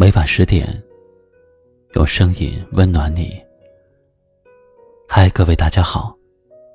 [0.00, 0.80] 每晚十点，
[1.94, 3.36] 用声音温暖你。
[5.08, 6.16] 嗨，各位大家好，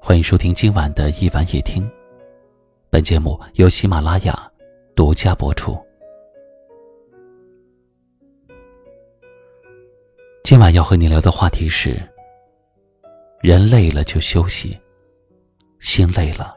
[0.00, 1.88] 欢迎收听今晚的一晚夜听。
[2.90, 4.52] 本节目由喜马拉雅
[4.96, 5.80] 独家播出。
[10.42, 11.96] 今晚要和你聊的话题是：
[13.40, 14.76] 人累了就休息，
[15.78, 16.56] 心累了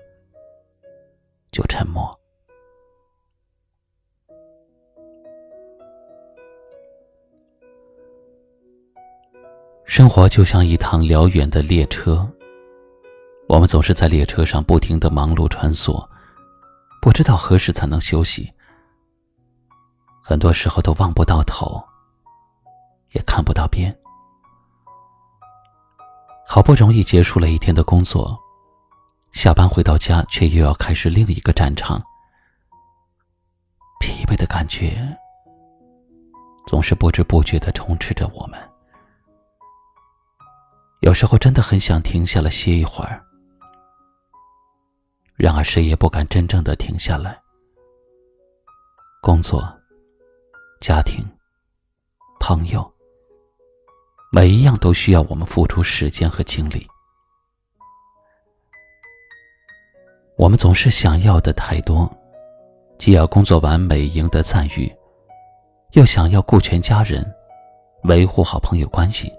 [1.52, 2.12] 就沉默。
[9.96, 12.30] 生活就像一趟辽远的列车，
[13.48, 16.06] 我们总是在列车上不停的忙碌穿梭，
[17.02, 18.52] 不知道何时才能休息。
[20.22, 21.82] 很多时候都望不到头，
[23.14, 23.98] 也看不到边。
[26.46, 28.38] 好不容易结束了一天的工作，
[29.32, 32.04] 下班回到家，却又要开始另一个战场。
[34.02, 35.18] 疲惫的感觉
[36.68, 38.60] 总是不知不觉的充斥着我们。
[41.06, 43.24] 有时候真的很想停下来歇一会儿，
[45.36, 47.40] 然而谁也不敢真正的停下来。
[49.22, 49.64] 工作、
[50.82, 51.24] 家庭、
[52.40, 52.92] 朋友，
[54.32, 56.88] 每一样都需要我们付出时间和精力。
[60.40, 62.12] 我们总是想要的太多，
[62.98, 64.92] 既要工作完美赢得赞誉，
[65.92, 67.24] 又想要顾全家人，
[68.06, 69.32] 维护好朋友关系。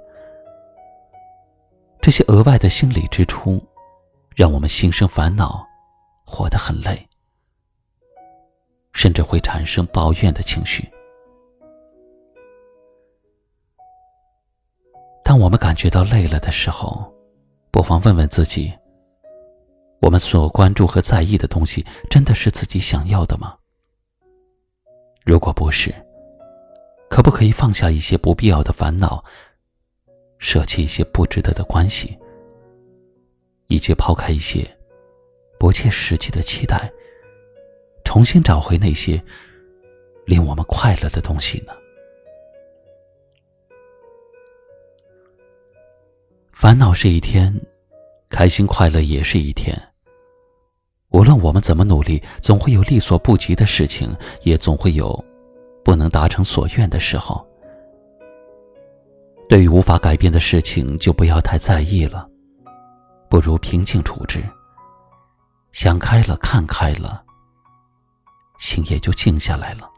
[2.07, 3.61] 这些额外的心理支出，
[4.37, 5.67] 让我们心生烦恼，
[6.25, 7.05] 活得很累，
[8.93, 10.89] 甚至会产生抱怨的情绪。
[15.25, 17.13] 当我们感觉到累了的时候，
[17.73, 18.73] 不妨问问自己：
[20.01, 23.57] 我们所关注和在意的东西，真的是自己想要的吗？
[25.25, 25.93] 如果不是，
[27.11, 29.25] 可不可以放下一些不必要的烦恼？
[30.39, 32.17] 舍弃一些不值得的关系，
[33.69, 34.69] 以及抛开一些
[35.59, 36.91] 不切实际的期待，
[38.05, 39.23] 重新找回那些
[40.27, 41.73] 令我们快乐的东西呢？
[46.51, 47.55] 烦恼是一天，
[48.31, 49.81] 开心快乐也是一天。
[51.11, 55.25] 无论我们怎么努力，总会有力所不及的事情，也总会有
[55.85, 57.46] 不能达成所愿的时候。
[59.49, 62.29] 对于无法改变的事情，就不要太在意了，
[63.31, 64.45] 不如平静处置。
[65.73, 67.23] 想开了，看开了，
[68.59, 69.89] 心也就静下来了。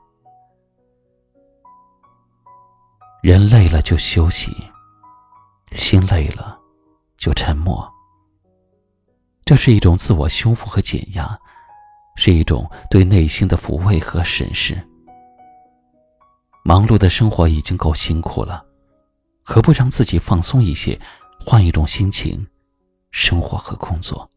[3.23, 4.55] 人累了就休息，
[5.73, 6.59] 心累了
[7.17, 7.91] 就沉默。
[9.45, 11.39] 这是一种自我修复和减压，
[12.17, 14.79] 是一种对内心的抚慰和审视。
[16.65, 18.68] 忙碌的生活已经够辛苦了。
[19.51, 21.01] 何不让自己放松一些，
[21.41, 22.47] 换一种心情，
[23.13, 24.31] 生活和工作。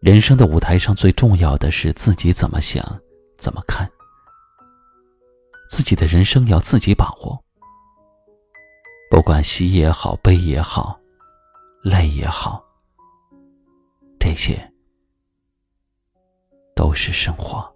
[0.00, 2.84] 人生的舞台上最重要的是自己怎么想，
[3.38, 3.88] 怎么看。
[5.68, 7.40] 自己的人生要自己把握。
[9.08, 10.98] 不管喜也好，悲也好，
[11.84, 12.60] 累也好，
[14.18, 14.72] 这些
[16.74, 17.72] 都是生活。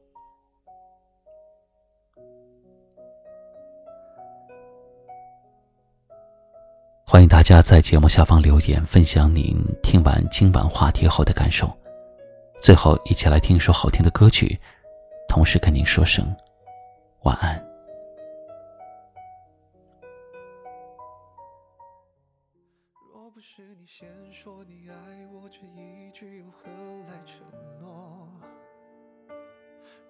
[7.15, 11.73] 欢迎大家在节目下方留言，分享您听完今晚话题后的感受。
[12.61, 14.59] 最后，一起来听一首好听的歌曲，
[15.29, 16.27] 同时跟您说声
[17.23, 17.65] 晚安。
[23.13, 24.97] 若不是你先说你爱
[25.33, 26.69] 我这一句，又何
[27.07, 27.47] 来承
[27.81, 28.29] 诺？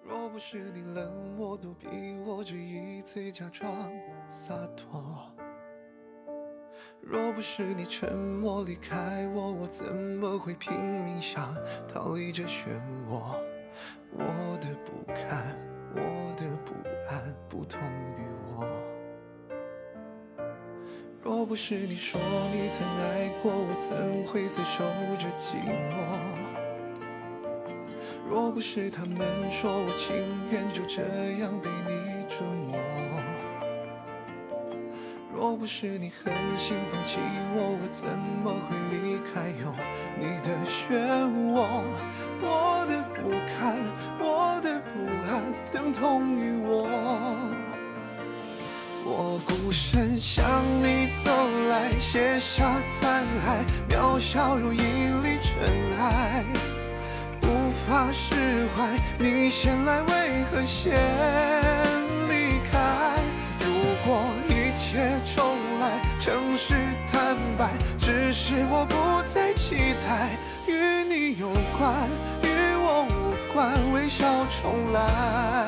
[0.01, 1.87] 若不是你冷漠躲避
[2.25, 3.71] 我这一次假装
[4.27, 5.34] 洒脱。
[7.07, 11.55] 若不是你沉默离开我，我怎么会拼命想
[11.87, 12.65] 逃离这漩
[13.07, 13.37] 涡？
[14.11, 15.55] 我的不堪，
[15.93, 16.01] 我
[16.35, 16.73] 的不
[17.07, 17.79] 安，不同
[18.17, 18.25] 于
[18.55, 18.65] 我。
[21.21, 22.19] 若不是你说
[22.51, 24.83] 你曾爱过，我怎会死守
[25.19, 25.61] 着寂
[25.91, 25.93] 寞？
[28.27, 29.19] 若不是他们
[29.51, 30.15] 说我情
[30.49, 31.03] 愿就这
[31.39, 32.94] 样被你折磨。
[35.37, 37.17] 若不是你狠心放弃
[37.53, 38.07] 我，我怎
[38.41, 39.67] 么会离开有
[40.17, 40.95] 你的漩
[41.51, 41.83] 涡？
[42.39, 43.75] 我的不堪，
[44.17, 44.93] 我的不
[45.27, 45.43] 安，
[45.73, 46.87] 等同于我。
[49.03, 50.45] 我孤身向
[50.81, 51.29] 你走
[51.69, 55.59] 来，卸下残骸，渺小如一粒尘
[55.99, 56.45] 埃，
[57.41, 58.97] 无法释怀。
[59.19, 61.74] 你先来，为何先？
[72.43, 72.47] 与
[72.81, 75.64] 我无关，微笑重来。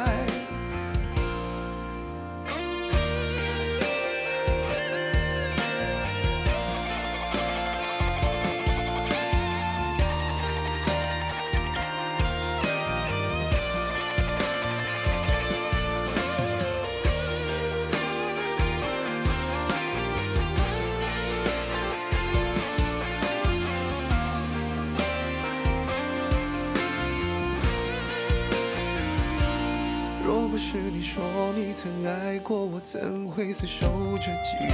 [30.27, 31.23] 若不是你说
[31.55, 33.87] 你曾爱过我，怎会死守
[34.17, 34.73] 着寂寞？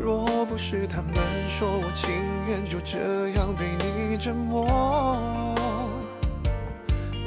[0.00, 1.12] 若不是他们
[1.50, 2.08] 说我情
[2.48, 4.64] 愿就这样被你折磨，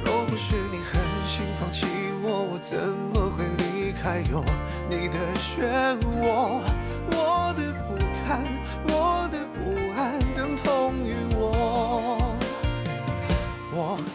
[0.03, 1.85] 若不是你狠心放弃
[2.23, 2.75] 我，我怎
[3.13, 4.43] 么会离开有
[4.89, 6.63] 你的漩涡？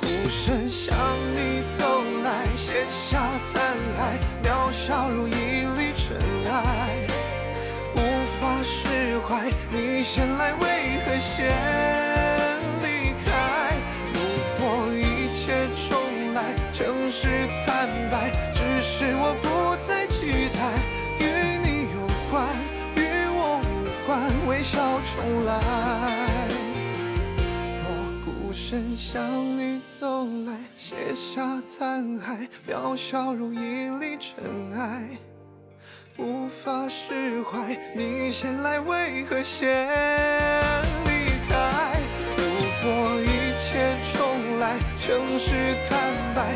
[0.08, 0.96] 我孤身向
[1.34, 1.84] 你走
[2.24, 3.20] 来，写下
[3.52, 3.60] 残
[3.92, 5.32] 骸，渺小如一
[5.76, 6.16] 粒尘
[6.50, 7.06] 埃，
[7.94, 7.98] 无
[8.40, 9.52] 法释怀。
[9.70, 10.64] 你先来，为
[11.04, 12.07] 何先
[28.70, 29.24] 身向
[29.56, 34.44] 你走来，卸下残骸，渺小如一粒尘
[34.78, 35.08] 埃，
[36.18, 37.74] 无法释怀。
[37.96, 39.88] 你先来，为何先
[41.06, 41.98] 离开？
[42.36, 42.44] 如
[42.82, 43.26] 果一
[43.64, 45.48] 切重来，诚实
[45.88, 45.98] 坦
[46.34, 46.54] 白，